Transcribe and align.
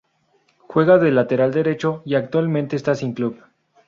Juega 0.65 0.97
de 0.97 1.11
lateral 1.11 1.51
derecho, 1.53 2.01
y 2.05 2.15
actualmente 2.15 2.75
está 2.75 2.95
sin 2.95 3.13
club. 3.13 3.39